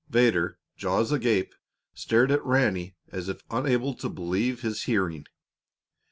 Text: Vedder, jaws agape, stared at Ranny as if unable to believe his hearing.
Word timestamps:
Vedder, 0.09 0.57
jaws 0.77 1.11
agape, 1.11 1.53
stared 1.93 2.31
at 2.31 2.43
Ranny 2.43 2.95
as 3.09 3.29
if 3.29 3.43
unable 3.51 3.93
to 3.93 4.09
believe 4.09 4.61
his 4.63 4.81
hearing. 4.85 5.27